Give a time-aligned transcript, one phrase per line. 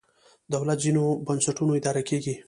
[0.53, 2.33] دولت ځینې بنسټونه اداره کېږي.